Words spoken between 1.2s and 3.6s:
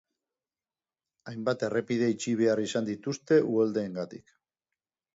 Hainbat errepide itxi behar izan dituzte